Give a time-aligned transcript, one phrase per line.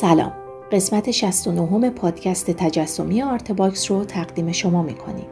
[0.00, 0.32] سلام.
[0.72, 5.26] قسمت 69 پادکست تجسمی آرتباکس رو تقدیم شما می‌کنیم.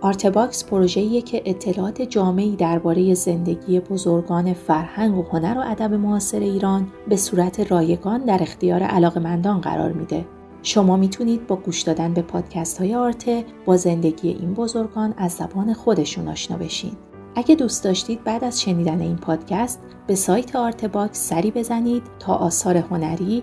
[0.00, 6.88] آرتباکس پروژه‌ایه که اطلاعات جامعی درباره زندگی بزرگان فرهنگ و هنر و ادب معاصر ایران
[7.08, 10.24] به صورت رایگان در اختیار علاقمندان قرار میده.
[10.62, 16.28] شما می‌تونید با گوش دادن به پادکست آرتباکس با زندگی این بزرگان از زبان خودشون
[16.28, 16.92] آشنا بشین.
[17.34, 22.76] اگه دوست داشتید بعد از شنیدن این پادکست به سایت آرتباکس سری بزنید تا آثار
[22.76, 23.42] هنری،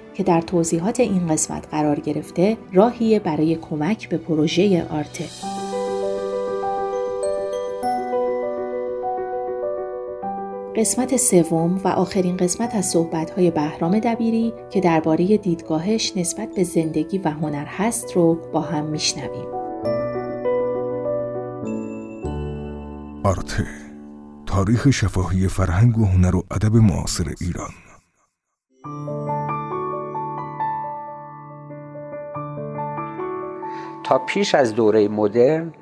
[0.13, 5.25] که در توضیحات این قسمت قرار گرفته راهیه برای کمک به پروژه آرته.
[10.75, 17.17] قسمت سوم و آخرین قسمت از صحبت‌های بهرام دبیری که درباره دیدگاهش نسبت به زندگی
[17.17, 19.47] و هنر هست رو با هم میشنویم.
[23.23, 23.67] آرته
[24.45, 27.71] تاریخ شفاهی فرهنگ و هنر و ادب معاصر ایران
[34.11, 35.73] تا پیش از دوره مدرن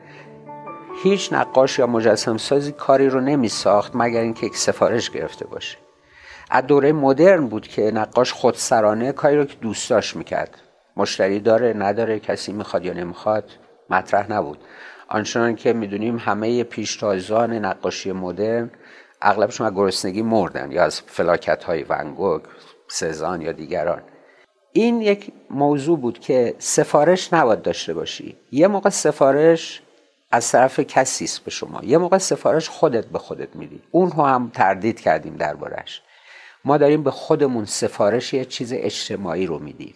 [1.03, 5.77] هیچ نقاش یا مجسم سازی کاری رو نمی ساخت مگر اینکه یک سفارش گرفته باشه.
[6.49, 10.57] از دوره مدرن بود که نقاش خودسرانه کاری رو که دوست داشت می‌کرد.
[10.97, 13.51] مشتری داره نداره کسی می‌خواد یا نمی‌خواد
[13.89, 14.57] مطرح نبود.
[15.07, 18.71] آنچنان که می‌دونیم همه پیشتازان نقاشی مدرن
[19.21, 22.41] اغلبشون از گرسنگی مردن یا از فلاکت های ونگوگ
[22.87, 24.01] سزان یا دیگران.
[24.73, 28.35] این یک موضوع بود که سفارش نباید داشته باشی.
[28.51, 29.81] یه موقع سفارش
[30.31, 31.81] از طرف کسی است به شما.
[31.83, 33.81] یه موقع سفارش خودت به خودت میدی.
[33.91, 36.01] اون رو هم تردید کردیم دربارش.
[36.65, 39.93] ما داریم به خودمون سفارش یه چیز اجتماعی رو میدیم.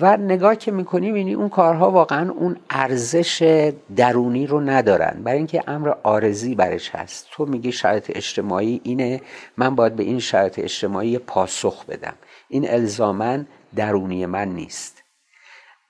[0.00, 5.20] و نگاه که می‌کنیم یعنی اون کارها واقعا اون ارزش درونی رو ندارن.
[5.24, 7.26] برای اینکه امر آرزی برش هست.
[7.32, 9.20] تو میگی شرط اجتماعی اینه
[9.56, 12.14] من باید به این شرط اجتماعی پاسخ بدم.
[12.48, 15.02] این الزامن درونی من نیست.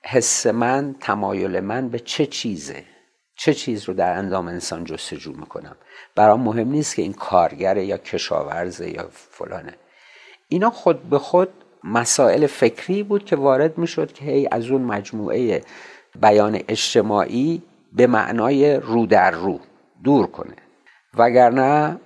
[0.03, 2.83] حس من تمایل من به چه چیزه؟
[3.35, 5.75] چه چیز رو در اندام انسان جستجو می‌کنم؟
[6.15, 9.75] برام مهم نیست که این کارگره یا کشاورزه یا فلانه.
[10.47, 11.49] اینا خود به خود
[11.83, 15.61] مسائل فکری بود که وارد می‌شد که هی از اون مجموعه
[16.21, 17.61] بیان اجتماعی
[17.93, 19.59] به معنای رو در رو
[20.03, 20.55] دور کنه.
[21.13, 21.99] وگرنه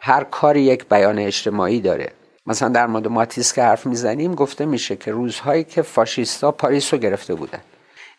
[0.00, 2.12] هر کاری یک بیان اجتماعی داره.
[2.46, 7.00] مثلا در مورد ماتیس که حرف می‌زنیم گفته میشه که روزهایی که فاشیستا پاریس رو
[7.00, 7.60] گرفته بودن.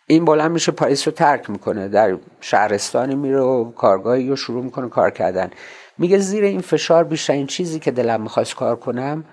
[0.07, 4.89] این بلند میشه پاریس رو ترک می‌کنه در شهرستانی میره و کارگاهی رو شروع می‌کنه
[4.89, 5.51] کار کردن.
[5.97, 9.25] میگه زیر این فشار بیشترین چیزی که دلم می‌خواست کار کنم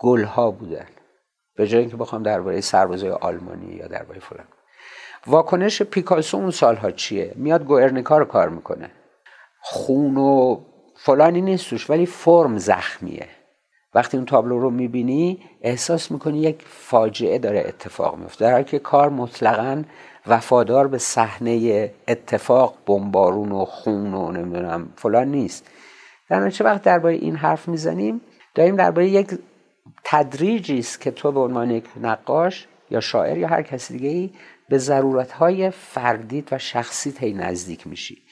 [0.00, 0.86] گلها بودن.
[1.56, 4.46] به جای اینکه بخوام درباره سربازای آلمانی یا درباره فلان.
[5.26, 8.90] واکنش پیکاسو اون سالها چیه؟ میاد گوئرنیکا رو کار می‌کنه.
[9.60, 10.60] خون و
[10.96, 13.28] فلانی نیستوش ولی فرم زخمیه.
[13.94, 19.10] وقتی اون تابلو رو می‌بینی احساس می‌کنی یک فاجعه داره اتفاق میفته در که کار
[19.10, 19.82] مطلقا
[20.26, 25.66] وفادار به صحنه اتفاق بمبارون و خون و نمی‌دونم فلان نیست.
[26.28, 28.20] در چه وقت درباره این حرف می‌زنیم
[28.54, 29.38] داریم درباره یک
[30.04, 34.30] تدریجی است که تو به عنوان یک نقاش یا شاعر یا هر کسی دیگه ای
[34.68, 38.22] به ضرورت های فردیت و شخصیت هی نزدیک میشی.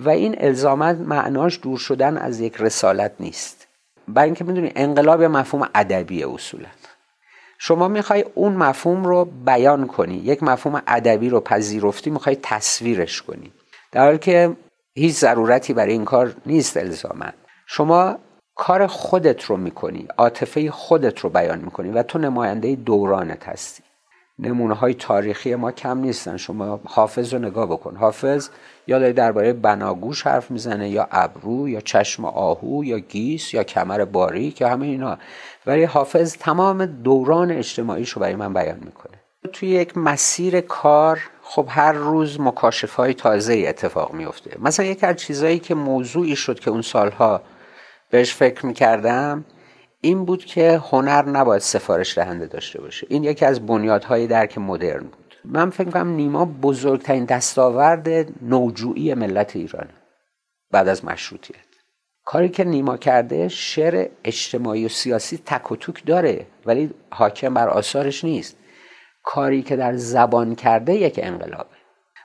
[0.00, 3.57] و این الزامت معناش دور شدن از یک رسالت نیست.
[4.08, 6.68] برای اینکه می‌دونی انقلاب یا مفهوم ادبی اصولا.
[7.58, 13.52] شما می‌خوای اون مفهوم رو بیان کنی یک مفهوم ادبی رو پذیرفتی می‌خوای تصویرش کنی.
[13.92, 14.56] در حالی که
[14.94, 17.26] هیچ ضرورتی برای این کار نیست الزاما.
[17.66, 18.18] شما
[18.54, 23.82] کار خودت رو می‌کنی عاطفه خودت رو بیان می‌کنی و تو نماینده دورانت هستی.
[24.38, 26.36] نمونه های تاریخی ما کم نیستن.
[26.36, 27.96] شما حافظ رو نگاه بکن.
[27.96, 28.48] حافظ
[28.86, 34.04] یا داره درباره بناگوش حرف می‌زنه یا ابرو یا چشم آهو یا گیس یا کمر
[34.04, 35.18] باریک یا همه اینا.
[35.66, 39.18] ولی حافظ تمام دوران اجتماعیش رو برای من بیان می‌کنه.
[39.52, 45.16] توی یک مسیر کار خب هر روز مکاشف های تازه اتفاق میفته مثلا یک از
[45.16, 47.42] چیزایی که موضوعی شد که اون سالها
[48.10, 49.44] بهش فکر می‌کردم
[50.00, 53.06] این بود که هنر نباید سفارش دهنده داشته باشه.
[53.10, 55.34] این یکی از بنیادهای درک مدرن بود.
[55.44, 58.08] من فکر کنم نیما بزرگترین دستاورد
[58.42, 59.94] نوجویی ملت ایرانه.
[60.70, 61.56] بعد از مشروطیت.
[62.24, 67.68] کاری که نیما کرده شعر اجتماعی و سیاسی تک و توک داره ولی حاکم بر
[67.68, 68.56] آثارش نیست.
[69.22, 71.76] کاری که در زبان کرده یک انقلابه.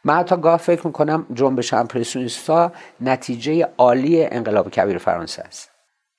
[0.03, 2.71] من حتی گاه فکر می‌کنم جنبش امپرسیونیستا
[3.01, 5.72] نتیجه عالی انقلاب کبیر فرانسه است.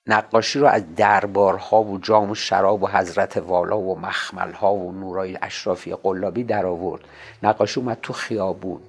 [0.06, 5.38] نقاشی رو از دربارها و جام و شراب و حضرت والا و مخملها و نورای
[5.42, 7.04] اشرافی قلابی در آورد.
[7.42, 8.80] نقاشی اومد تو خیابون.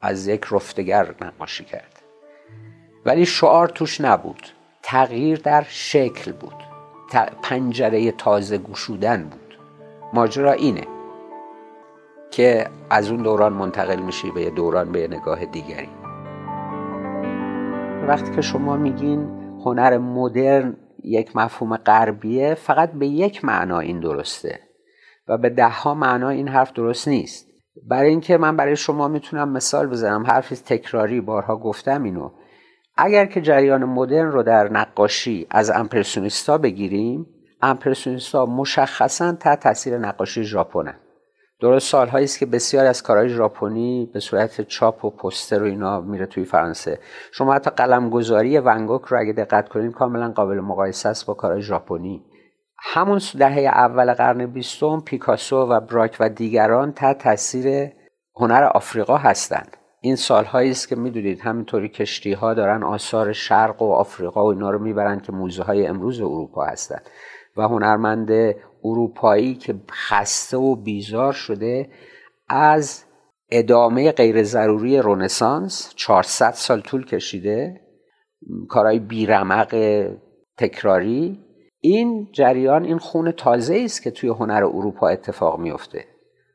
[0.00, 2.02] از یک رفتگر نقاشی کرد.
[3.04, 4.48] ولی شعار توش نبود.
[4.82, 6.56] تغییر در شکل بود.
[7.42, 9.58] پنجره تازه گشودن بود.
[10.12, 10.86] ماجرا اینه
[12.30, 15.88] که از اون دوران منتقل میشی به یه دوران به یه نگاه دیگری.
[18.08, 19.35] وقتی که شما میگین
[19.66, 24.60] هنر مدرن یک مفهوم غربیه فقط به یک معنا این درسته
[25.28, 27.46] و به دهها معنا این حرف درست نیست.
[27.88, 32.30] برای اینکه من برای شما می‌تونم مثال بزنم حرفی تکراری بارها گفتم اینو.
[32.96, 37.26] اگر که جریان مدرن رو در نقاشی از امپرسیونیستا بگیریم
[37.62, 40.94] امپرسیونیستا مشخصا تحت تاثیر نقاشی ژاپنن.
[41.60, 46.00] درست سالهایی است که بسیار از کارهای ژاپنی به صورت چاپ و پستر و اینا
[46.00, 46.98] میره توی فرانسه.
[47.32, 52.24] شما حتی قلمگذاری ونگوک رو اگه دقت کنید کاملا قابل مقایسه است با کارهای ژاپنی.
[52.78, 57.92] همون دهه اول قرن بیستم پیکاسو و براک و دیگران تحت تاثیر
[58.34, 59.76] هنر آفریقا هستند.
[60.00, 64.70] این سالهایی است که می‌دونید همینطوری کشتی ها دارن آثار شرق و آفریقا و اینا
[64.70, 67.02] رو می‌برن که موزه های امروز اروپا هستند
[67.56, 68.30] و هنرمند
[68.86, 71.88] اروپایی که خسته و بیزار شده
[72.48, 73.04] از
[73.50, 77.80] ادامه غیر ضروری رونسانس 400 سال طول کشیده
[78.68, 79.74] کارهای بیرمق
[80.58, 81.38] تکراری.
[81.80, 86.04] این جریان این خون تازه است که توی هنر اروپا اتفاق میفته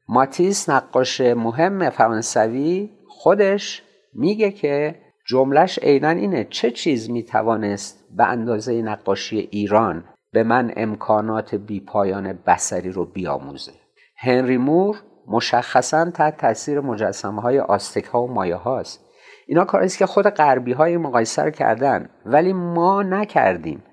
[0.07, 4.95] ماتیس نقاش مهم فرانسوی خودش میگه که
[5.27, 12.91] جملش عینا اینه چه چیز می‌توانست به اندازه نقاشی ایران به من امکانات بیپایان بسری
[12.91, 13.71] رو بیاموزه.
[14.17, 14.97] هنری مور
[15.27, 19.05] مشخصا تحت تاثیر مجسمه های آستک ها و مایه هاست.
[19.47, 22.09] اینا کاریست که خود غربی های مقایسه کردن.
[22.25, 23.83] ولی ما نکردیم.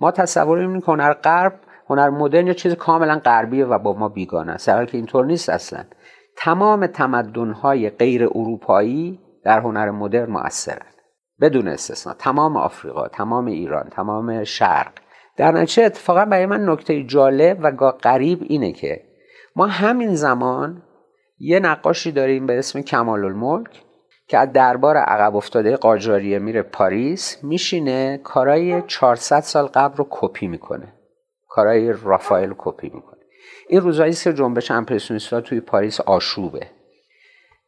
[0.00, 1.60] ما تصور می‌کنیم که هنر غرب
[1.90, 4.66] هنر مدرن یا چیز کاملا غربیه و با ما بیگانه است.
[4.66, 5.84] که اینطور نیست اصلا.
[6.36, 10.86] تمام تمدن های غیر اروپایی در هنر مدرن مؤثرن.
[11.40, 12.12] بدون استثنا.
[12.12, 14.92] تمام آفریقا تمام ایران تمام شرق.
[15.38, 19.00] در نتیجه اتفاقا برای من نکته جالب و غریب اینه که
[19.56, 20.82] ما همین زمان
[21.38, 23.82] یه نقاشی داریم به اسم کمال الملک
[24.28, 30.46] که از دربار عقب افتاده قاجاریه میره پاریس میشینه کارای 400 سال قبل رو کپی
[30.46, 30.92] می‌کنه.
[31.48, 33.18] کارای رافائل کپی می‌کنه.
[33.68, 36.66] این روزایی که جنبش امپرسیونیستا توی پاریس آشوبه.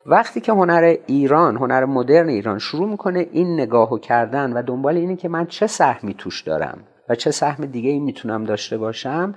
[0.07, 5.17] وقتی که هنر ایران هنر مدرن ایران شروع می‌کنه این نگاهو کردن و دنبال اینه
[5.17, 6.85] که من چه سهمی توش دارم.
[7.11, 9.35] و چه سهم دیگه ای می‌تونم داشته باشم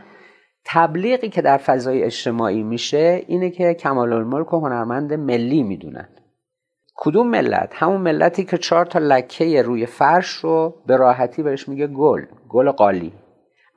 [0.65, 6.09] تبلیغی که در فضای اجتماعی میشه اینه که کمال الملک و هنرمند ملی می‌دونن.
[6.95, 11.87] کدوم ملت؟ همون ملتی که چهار تا لکه روی فرش رو به راحتی بهش میگه
[11.87, 13.13] گل گل قالی.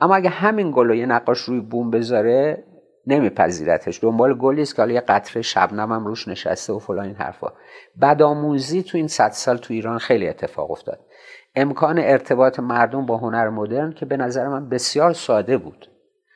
[0.00, 2.64] اما اگه همین گل رو یه نقاش روی بوم بذاره
[3.06, 4.04] نمیپذیرتش.
[4.04, 7.52] دنبال گلی است که حالا یه قطره شبنم هم روش نشسته و فلان این حرفا.
[8.02, 11.00] بدآموزی تو این صد سال تو ایران خیلی اتفاق افتاد.
[11.56, 15.90] امکان ارتباط مردم با هنر مدرن که به نظر من بسیار ساده بود.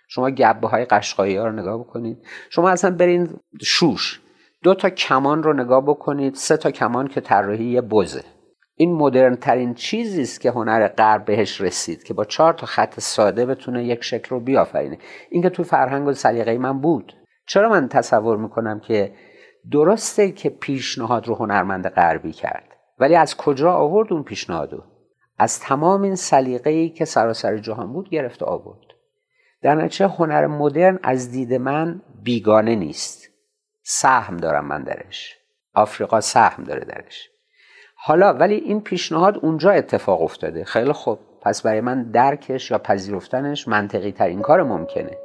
[0.09, 2.19] شما گبه های قشقایی ها رو نگاه بکنید.
[2.51, 3.29] شما اصلا برین
[3.63, 4.21] شوش.
[4.63, 8.25] دو تا کمان رو نگاه بکنید سه تا کمان که طراحی یه بزه.
[8.75, 13.01] این مدرن ترین چیزی است که هنر غرب بهش رسید که با چهار تا خط
[13.01, 14.99] ساده بتونه یک شکل رو بیافرینه.
[15.31, 17.17] این که تو فرهنگ و سلیقه من بود.
[17.47, 19.13] چرا من تصور می‌کنم که
[19.73, 22.65] درسته که پیشنهاد رو هنرمند غربی کرد
[22.99, 24.83] ولی از کجا آورد اون پیشنهادو
[25.43, 28.87] از تمام این سلیقه ای که سراسر جهان بود گرفته آورد.
[29.63, 33.29] در نتیجه هنر مدرن از دید من بیگانه نیست.
[33.83, 35.37] سهم دارم من درش.
[35.75, 37.31] آفریقا سهم داره درش.
[37.95, 40.65] حالا ولی این پیشنهاد اونجا اتفاق افتاده.
[40.65, 41.19] خیلی خوب.
[41.43, 45.17] پس برای من درکش یا پذیرفتنش منطقی ترین کار ممکنه.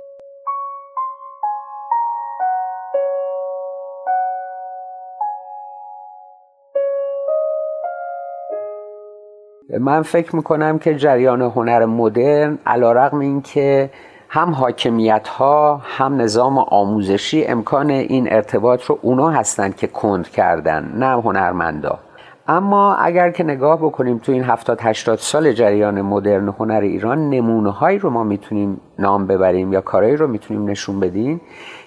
[9.70, 13.90] من فکر می‌کنم که جریان هنر مدرن علا رقم این که
[14.30, 20.94] هم حاکمیت ها هم نظام آموزشی امکان این ارتباط رو اونا هستند که کند کردن
[20.96, 22.00] نه هنرمندا.
[22.48, 27.72] اما اگر که نگاه بکنیم تو این 70 80 سال جریان مدرن هنر ایران نمونه
[27.72, 31.42] هایی رو ما می‌تونیم نام ببریم یا کارهایی رو می‌تونیم نشون بدیم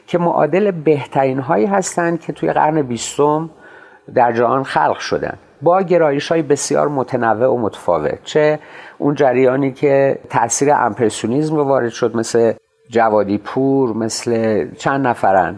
[0.06, 3.50] که معادل بهترین هایی هستند که توی قرن بیستم
[4.14, 5.38] در جهان خلق شدن.
[5.62, 8.24] با گرایش های بسیار متنوع و متفاوت.
[8.24, 8.58] چه
[8.98, 12.52] اون جریانی که تاثیر امپرسیونیزم وارد شد مثل
[12.90, 15.54] جوادی پور مثل چند نفرن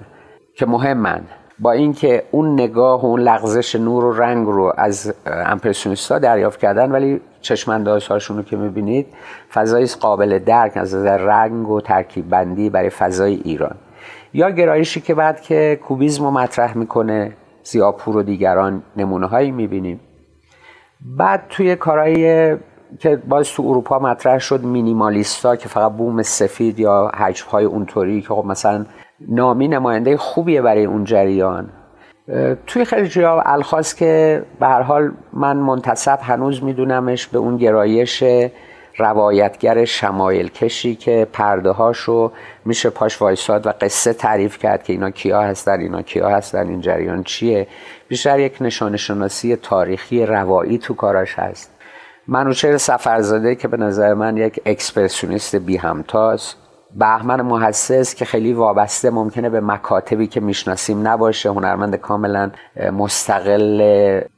[0.54, 1.20] که مهمن.
[1.58, 6.92] با اینکه اون نگاه و اون لغزش نور و رنگ رو از امپرسیونیستا دریافت کردن
[6.92, 9.06] ولی چشمانداز هاشون رو که می‌بینید
[9.52, 13.74] فضای قابل درک از نظر رنگ و ترکیب بندی برای فضای ایران.
[14.32, 17.32] یا گرایشی که بعد که کوبیزم رو مطرح می‌کنه
[17.70, 20.00] زیاپور و دیگران نمونه هایی می‌بینیم.
[21.00, 22.56] بعد توی کارهای
[22.98, 28.22] که باز تو اروپا مطرح شد مینیمالیستا که فقط بوم سفید یا حجم های اونطوری
[28.22, 28.86] که خب مثلا
[29.28, 31.70] نامی نماینده خوبیه برای اون جریان.
[32.66, 38.24] توی خیلی جا الخاص که به هر حال من منتصب هنوز میدونمش به اون گرایش
[38.98, 42.32] روایتگر شمایل کشی که پرده هاشو
[42.64, 46.80] میشه پاش وایساد و قصه تعریف کرد که اینا کیا هستن اینا کیا هستن این
[46.80, 47.66] جریان چیه.
[48.08, 51.74] بیشتر یک نشان شناسی تاریخی روایی تو کاراش هست.
[52.26, 56.56] منوچهر سفرزاده که به نظر من یک اکسپرسیونیست بی همتاست
[56.96, 62.50] بهمن محسس که خیلی وابسته ممکنه به مکاتبی که می‌شناسیم نباشه هنرمند کاملا
[62.92, 63.80] مستقل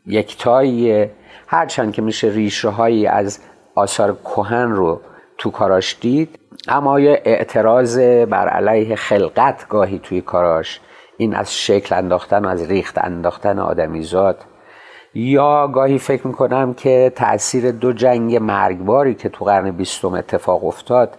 [0.07, 1.11] یکتاییه.
[1.47, 3.39] هرچند که میشه ریشه هایی از
[3.75, 5.01] آثار کهن رو
[5.39, 6.39] تو کاراش دید.
[6.69, 7.99] اما یه اعتراض
[8.29, 10.81] بر علیه خلقت گاهی توی کاراش
[11.17, 14.45] این از شکل انداختن و از ریخت انداختن آدمیزاد
[15.15, 21.17] یا گاهی فکر می‌کنم که تاثیر دو جنگ مرگباری که تو قرن بیستم اتفاق افتاد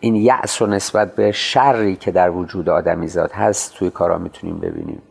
[0.00, 5.02] این یأس و نسبت به شری که در وجود آدمیزاد هست توی کارا می‌تونیم ببینیم.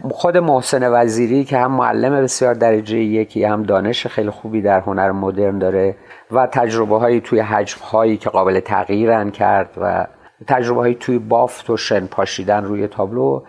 [0.00, 5.12] خود محسن وزیری که هم معلم بسیار درجه یکی هم دانش خیلی خوبی در هنر
[5.12, 5.96] مدرن داره
[6.30, 10.06] و تجربه هایی توی حجم هایی که قابل تغییرن کرد و
[10.46, 13.42] تجربه هایی توی بافت و شن پاشیدن روی تابلو.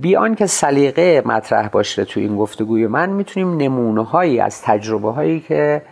[0.00, 5.40] بیان که سلیقه مطرح باشه توی این گفتگوی من می‌تونیم نمونه هایی از تجربه هایی
[5.40, 5.82] که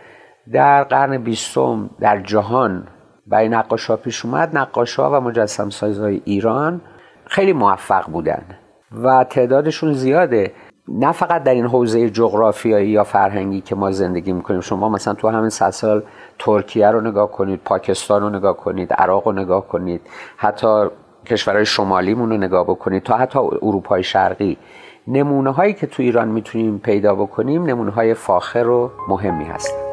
[0.51, 2.87] در قرن بیستم در جهان
[3.27, 4.57] برای نقاش ها پیش اومد.
[4.57, 6.81] نقاش ها و مجسم سازهای ایران
[7.25, 8.43] خیلی موفق بودن.
[8.91, 10.51] و تعدادشون زیاده.
[10.87, 14.61] نه فقط در این حوزه جغرافیایی یا فرهنگی که ما زندگی می‌کنیم.
[14.61, 16.03] شما مثلا تو همین صد سال
[16.39, 20.01] ترکیه رو نگاه کنید پاکستان رو نگاه کنید عراق رو نگاه کنید
[20.37, 20.85] حتی
[21.25, 24.57] کشورهای شمالیمون رو نگاه بکنید تا حتی اروپای شرقی.
[25.07, 29.84] نمونه هایی که تو ایران می‌تونیم پیدا بکنیم نمونه های فاخر و مهمی هستن.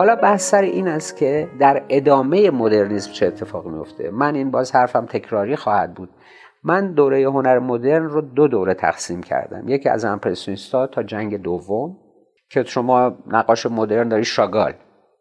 [0.00, 4.72] حالا بحث سر این است که در ادامه مدرنیسم چه اتفاقی میفته؟ من این باز
[4.72, 6.10] حرفم تکراری خواهد بود.
[6.64, 9.68] من دوره هنر مدرن رو دو دوره تقسیم کردم.
[9.68, 11.96] یکی از امپرسیونیستا تا جنگ دوم
[12.50, 14.72] که شما نقاش مدرن داری شاگال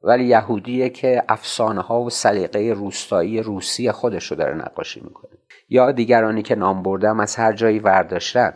[0.03, 5.31] ولی یهودیه که افسانه ها و سلیقه روستایی روسی خودش رو داره نقاشی می‌کنه.
[5.69, 8.53] یا دیگرانی که نام بردم از هر جایی ورداشتن.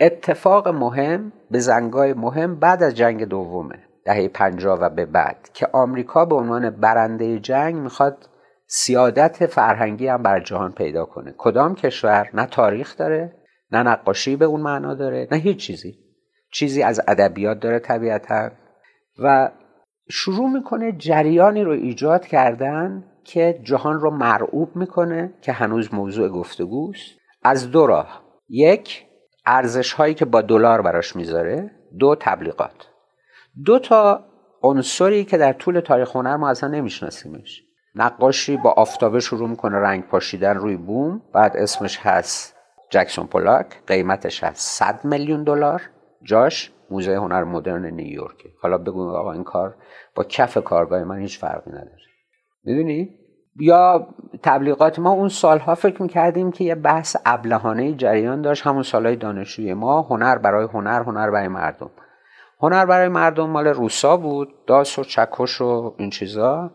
[0.00, 3.91] اتفاق مهم به زنگای مهم بعد از جنگ دومه.
[4.04, 8.28] دهه پنجاه و به بعد که آمریکا به عنوان برنده جنگ می‌خواد
[8.66, 11.34] سیادت فرهنگی هم بر جهان پیدا کنه.
[11.38, 13.32] کدام کشور؟ نه تاریخ داره
[13.72, 15.94] نه نقاشی به اون معنا داره نه هیچ چیزی.
[16.52, 18.50] چیزی از ادبیات داره طبیعتا.
[19.18, 19.50] و
[20.10, 27.18] شروع می‌کنه جریانی رو ایجاد کردن که جهان رو مرعوب می‌کنه که هنوز موضوع گفتگوست.
[27.42, 28.22] از دو راه.
[28.48, 29.06] یک
[29.46, 31.70] ارزش هایی که با دلار براش می‌ذاره.
[31.98, 32.91] دو تبلیغات.
[33.64, 34.24] دو تا
[34.62, 37.62] عنصری که در طول تاریخ هنر ما اصلا نمیشناسیمش.
[37.94, 42.56] نقاشی با آفتابه شروع می‌کنه رنگ پاشیدن روی بوم بعد اسمش هست
[42.90, 45.82] جکسون پولاک قیمتش هست 100 میلیون دلار.
[46.22, 49.74] جاش موزه هنر مدرن نیویورک حالا بگو آقا این کار
[50.14, 51.98] با کف کارگاه من هیچ فرقی نداره.
[52.64, 53.10] می‌دونی؟
[53.60, 54.08] یا
[54.42, 59.74] تبلیغات ما اون سالها فکر می‌کردیم که یه بحث ابلهانه جریان داشت همون سالهای دانشجوی
[59.74, 61.90] ما هنر برای هنر هنر برای مردم.
[62.62, 66.70] هنر برای مردم مال روسا بود داس و چکش و این چیزا.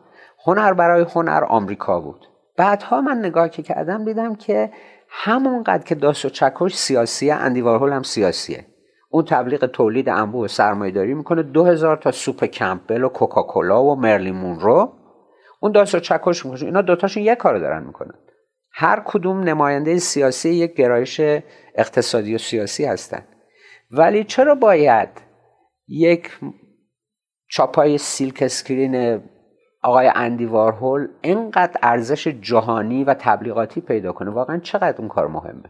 [0.46, 2.28] هنر برای هنر آمریکا بود.
[2.58, 4.72] بعدها من نگاه که کردم دیدم که
[5.10, 8.66] همونقدر که داس و چکش سیاسیه اندی وارهول هم سیاسیه.
[9.10, 13.96] اون تبلیغ تولید انبوه سرمایه داری می‌کنه دو هزار تا سوپ کمپل و کوکاکولا و
[13.96, 14.94] مرلی رو
[15.60, 16.64] اون داس و چکش می‌کنه.
[16.64, 18.14] اینا دوتاشون یک کار دارن می‌کنن.
[18.72, 21.22] هر کدوم نماینده سیاسی یک گرایش
[21.76, 23.24] اقتصادی و سیاسی هستن.
[23.92, 25.27] ولی چرا باید
[25.88, 26.40] یک
[27.50, 29.22] چاپای silk screen
[29.84, 34.32] آقای اندی وارهول اینقدر ارزش جهانی و تبلیغاتی پیدا کنه.
[34.32, 35.70] واقعا چقدر اون کار مهمه؟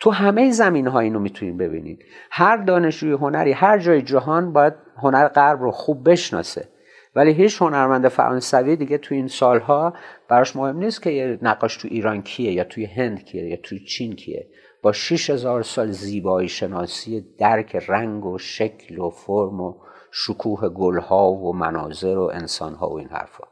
[0.00, 5.28] تو همه زمینه ها اینو می‌تونید ببینید هر دانشجوی هنری هر جای جهان باید هنر
[5.28, 6.68] غرب رو خوب بشناسه.
[7.16, 9.94] ولی هیچ هنرمند فرانسوی دیگه تو این سالها
[10.28, 13.78] براش مهم نیست که یه نقاش تو ایران کیه یا توی هند کیه یا توی
[13.78, 14.46] چین کیه.
[14.84, 19.74] با 6000 سال زیبایی شناسی درک رنگ و شکل و فرم و
[20.10, 23.44] شکوه گلها و مناظر و انسانها و این حرفا.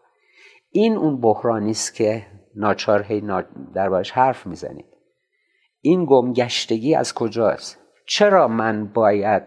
[0.71, 3.21] این اون بحرانی است که ناچار هی
[3.75, 4.85] در حرف می‌زنیم
[5.81, 9.43] این گمگشتگی از کجاست؟ چرا من باید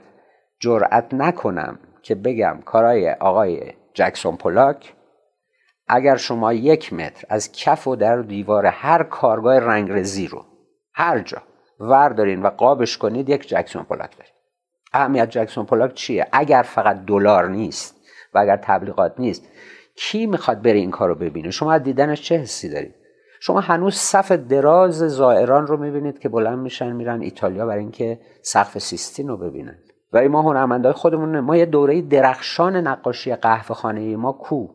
[0.60, 4.94] جرأت نکنم که بگم کارای آقای جکسون پولاک
[5.88, 10.46] اگر شما یک متر از کف و در دیوار هر کارگاه رنگرزی رو
[10.94, 11.42] هر جا
[11.80, 14.34] وردارین و قابش کنید یک جکسون پولاک دارید
[14.94, 17.96] اهمیت جکسون پولاک چیه؟ اگر فقط دلار نیست
[18.34, 19.48] و اگر تبلیغات نیست
[19.96, 22.96] کی می‌خواد بره این کار رو ببینه؟ شما از دیدنش چه حسی دارید؟
[23.40, 28.78] شما هنوز صف دراز زائران رو می‌بینید که بلند میشن میرن ایتالیا برای اینکه سقف
[28.78, 29.78] سیستین رو ببینن.
[30.14, 34.68] ولی ما هنرمندای خودمون ما یه دوره درخشان نقاشی قهوه خانه ما کو.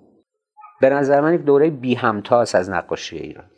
[0.81, 3.51] به نظر من یک دوره بی همتاس از نقاشی ایران.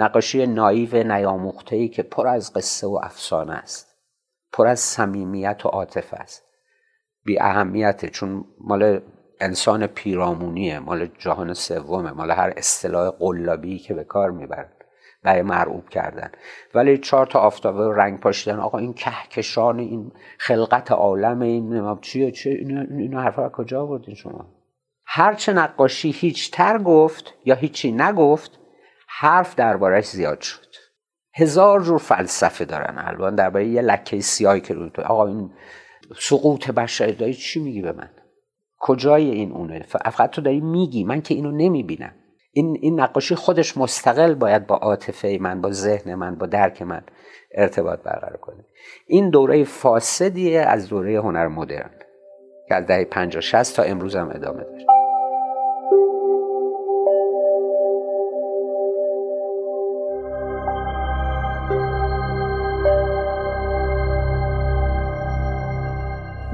[0.00, 3.96] نقاشی نایو نیاموخته ای که پر از قصه و افسانه است.
[4.52, 6.42] پر از صمیمیت و عاطفه است.
[7.24, 9.00] بی اهمیته چون مال
[9.40, 14.72] انسان پیرامونیه مال جهان سومه مال هر اصطلاح قلابی که به کار می‌برن
[15.22, 16.30] برای مرعوب کردن.
[16.74, 18.60] ولی چهار تا آفتابه رنگ پاشیدن.
[18.60, 24.46] آقا این کهکشان این خلقت عالم این چیه چه این حرفا کجا بودین شما؟
[25.04, 28.59] هرچه نقاشی هیچ تر گفت یا هیچی نگفت
[29.20, 30.66] حرف دربارش زیاد شد.
[31.34, 35.50] هزار جور فلسفه دارن الان درباره یه لکه سیاهی که روی تو آقا این
[36.18, 38.10] سقوط بشری چی میگی به من؟
[38.78, 42.14] کجای این اونه؟ فقط تو داری میگی من که اینو نمی‌بینم.
[42.52, 47.02] این, این نقاشی خودش مستقل باید با عاطفه من با ذهن من با درک من
[47.54, 48.64] ارتباط برقرار کنه.
[49.06, 51.90] این دوره فاسدیه از دوره هنر مدرن
[52.68, 54.89] که از دهه 50 60 تا امروز هم ادامه داره.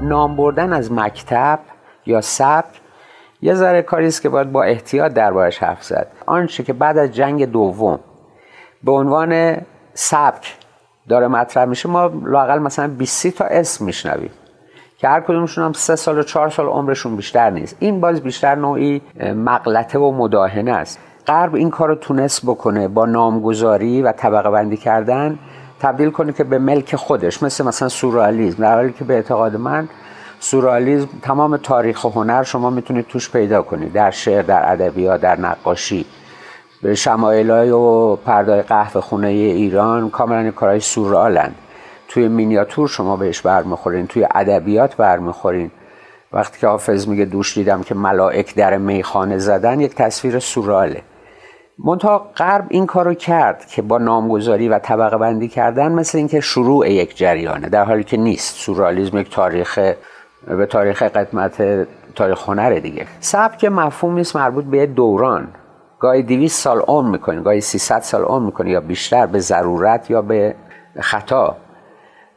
[0.07, 1.59] نام بردن از مکتب
[2.05, 2.81] یا سبک
[3.41, 6.07] یه ذره کاری است که باید با احتیاط دربارش حرف زد.
[6.25, 7.99] آنچه که بعد از جنگ دوم
[8.83, 9.57] به عنوان
[9.93, 10.57] سبک
[11.09, 14.31] داره مطرح میشه ما لاقل مثلا 20 تا اسم میشنویم
[14.97, 17.75] که هر کدومشون هم سه سال و چهار سال عمرشون بیشتر نیست.
[17.79, 19.01] این باز بیشتر نوعی
[19.35, 20.99] مغلطه و مداهنه است.
[21.27, 25.39] غرب این کار رو تونست بکنه با نامگذاری و طبقه بندی کردن.
[25.79, 28.63] تبدیل کنه که به ملک خودش مثل مثلا سورالیزم.
[28.63, 29.89] در حالی که به اعتقاد من
[30.39, 35.39] سورالیزم تمام تاریخ و هنر شما می‌تونید توش پیدا کنید در شعر در ادبیات در
[35.39, 36.05] نقاشی.
[36.81, 41.55] به شمایلای و پردای قهوه خونه ایران کاملا کارهای سورالند.
[42.07, 45.71] توی مینیاتور شما بهش برمیخورین توی ادبیات برمیخورین.
[46.33, 51.01] وقتی که حافظ میگه دوش دیدم که ملائک در میخانه زدن یک تصویر سوراله.
[51.85, 56.89] منتها غرب این کارو کرد که با نامگذاری و طبقه بندی کردن مثل اینکه شروع
[56.89, 58.55] یک جریانه در حالی که نیست.
[58.55, 59.79] سورالیزم یک تاریخ
[60.47, 63.05] به تاریخ قدمت تاریخ هنر دیگه.
[63.19, 65.47] سبک مفهومی است مربوط به دوران.
[65.99, 70.21] گاهی 200 سال عمر می‌کنی گاهی 300 سال عمر می‌کنی یا بیشتر به ضرورت یا
[70.21, 70.55] به
[70.99, 71.55] خطا.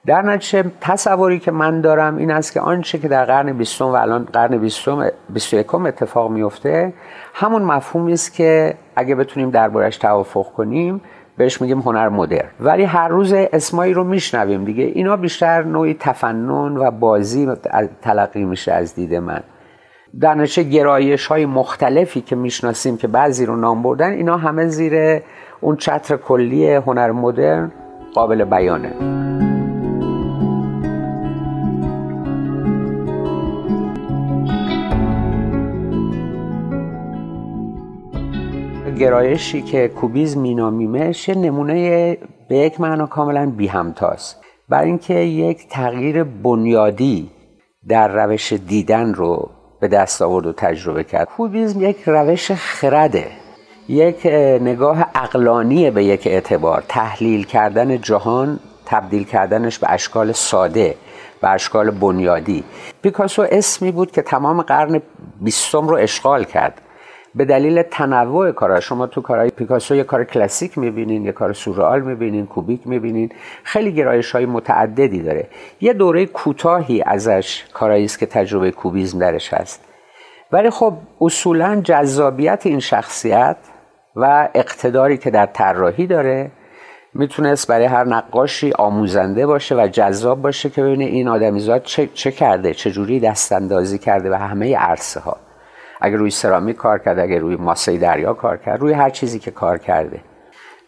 [0.07, 3.95] در نتیجه تصوری که من دارم این است که آنچه که در قرن بیستم و
[3.95, 6.93] الان قرن بیستم 21 اتفاق میفته
[7.35, 11.01] همون مفهومی است که اگه بتونیم دربارش توافق کنیم
[11.37, 14.85] بهش میگیم هنر مدر ولی هر روز اسمایی رو میشنویم دیگه.
[14.85, 17.49] اینا بیشتر نوعی تفنن و بازی
[18.03, 19.41] تلقی میشه از دید من.
[20.21, 25.23] در نتیجه گرایش های مختلفی که می‌شناسیم که بعضی رو نام بردن اینا همه زیر
[25.61, 27.73] اون چتر کلی هنر مدرن
[28.15, 29.20] قابل بیانه.
[39.01, 42.17] گرایشی که کوبیزم مینامیمش یه نمونه
[42.49, 44.37] به یک معنا کاملا بی همتاست
[44.69, 47.31] برای اینکه یک تغییر بنیادی
[47.89, 51.29] در روش دیدن رو به دست آورد و تجربه کرد.
[51.29, 53.27] کوبیزم یک روش خرده
[53.89, 54.27] یک
[54.63, 56.85] نگاه اقلانی به یک اعتبار.
[56.89, 60.95] تحلیل کردن جهان تبدیل کردنش به اشکال ساده
[61.41, 62.65] به اشکال بنیادی.
[63.03, 65.03] پیکاسو اسمی بود که تمام قرن
[65.41, 66.81] بیستم رو اشغال کرد.
[67.35, 72.01] به دلیل تنوع کارا شما تو کارهای پیکاسو یه کار کلاسیک می‌بینین یه کار سورئال
[72.01, 75.49] می‌بینین کوبیک می‌بینین خیلی گرایش های متعددی داره.
[75.81, 79.85] یه دوره کوتاهی ازش کارایی است که تجربه کوبیزم درش هست.
[80.53, 83.57] ولی خب اصولا جذابیت این شخصیت
[84.17, 86.51] و اقتداری که در طراحی داره
[87.15, 92.33] می‌تونست برای هر نقاشی آموزنده باشه و جذاب باشه که ببینه این آدمیزاد چه, چه
[92.33, 95.37] کرده چه جوری دستاندازی کرده و همه عرصه ها
[96.01, 99.51] اگر روی سرامیک کار کرده اگر روی ماسه دریا کار کرد روی هر چیزی که
[99.51, 100.21] کار کرده.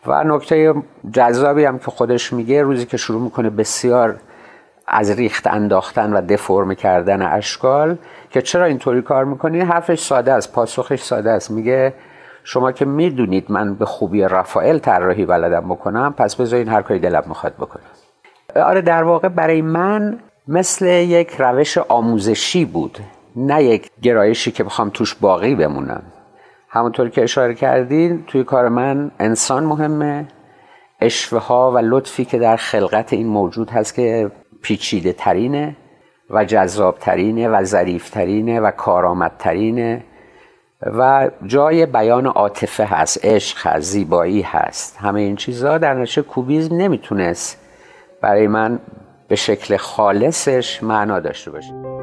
[0.06, 0.74] و نکته
[1.12, 4.16] جذابی هم که خودش میگه روزی که شروع می‌کنه بسیار
[4.88, 7.98] از ریخت انداختن و دفرم کردن اشکال
[8.30, 11.50] که چرا اینطوری کار می‌کنی؟ حرفش ساده است پاسخش ساده است.
[11.50, 11.94] میگه
[12.44, 17.24] شما که می‌دونید من به خوبی رفائل طراحی بلدم بکنم پس بذارین هر کاری دلم
[17.26, 17.82] می‌خواد بکنم.
[18.56, 22.98] آره در واقع برای من مثل یک روش آموزشی بود.
[23.36, 26.02] نه یک گرایشی که بخوام توش باقی بمونم.
[26.68, 30.26] همونطور که اشاره کردین توی کار من انسان مهمه.
[31.00, 34.30] اشوه ها و لطفی که در خلقت این موجود هست که
[34.62, 35.76] پیچیده ترینه
[36.30, 40.04] و جذاب ترینه و ظریف ترینه و کارآمد ترینه
[40.82, 44.96] و جای بیان عاطفه هست عشق هست زیبایی هست.
[44.96, 47.58] همه این چیزها در نتیجه کوبیزم نمی‌تونست
[48.20, 48.78] برای من
[49.28, 52.01] به شکل خالصش معنا داشته باشه.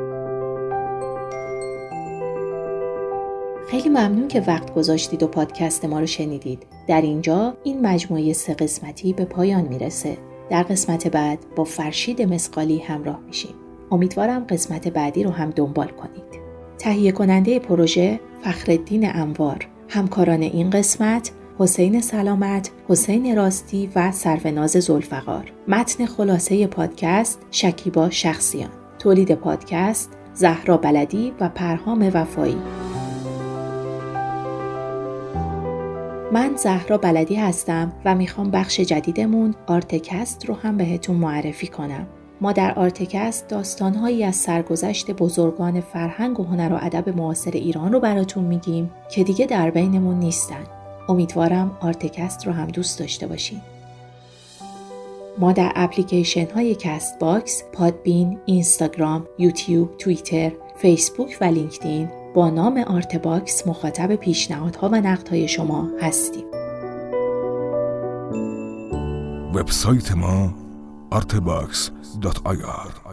[3.72, 6.64] خیلی ممنون که وقت گذاشتید و پادکست ما رو شنیدید.
[6.88, 10.18] در اینجا این مجموعه سه قسمتی به پایان می‌رسه.
[10.50, 13.54] در قسمت بعد با فرشید مسقالی همراه میشیم.
[13.92, 16.42] امیدوارم قسمت بعدی رو هم دنبال کنید.
[16.78, 25.52] تهیه کننده پروژه فخردین انوار همکاران این قسمت حسین سلامت، حسین راستی و سروناز زلفقار.
[25.68, 28.70] متن خلاصه پادکست شکیبا شخصیان.
[29.00, 32.58] تولید پادکست زهرا بلدی و پرهام وفایی.
[36.32, 42.08] من زهرا بلدی هستم و می‌خوام بخش جدیدمون آرتکست رو هم بهتون معرفی کنم.
[42.42, 48.00] ما در آرتکست داستانهایی از سرگذشت بزرگان فرهنگ و هنر و ادب معاصر ایران رو
[48.00, 50.64] براتون میگیم که دیگه در بینمون نیستن.
[51.08, 53.62] امیدوارم آرتکست رو هم دوست داشته باشین.
[55.38, 62.78] ما در اپلیکیشن های کست باکس، پادبین، اینستاگرام، یوتیوب، توییتر، فیسبوک و لینکدین با نام
[62.78, 66.46] آرت باکس مخاطب پیشنهادها و نقدهای شما هستیم.
[69.54, 70.54] وبسایت ما
[71.12, 73.09] artbox.ir